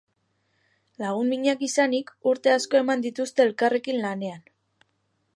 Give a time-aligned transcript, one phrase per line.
[1.01, 4.41] Lagun minak izanik, urte asko eman dituzte elkarrekin lanean.